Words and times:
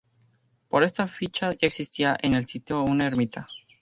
Por 0.67 0.83
esta 0.83 1.07
ficha 1.07 1.51
ya 1.53 1.67
existía 1.67 2.17
en 2.23 2.33
el 2.33 2.47
sitio 2.47 2.81
una 2.81 3.05
ermita. 3.05 3.47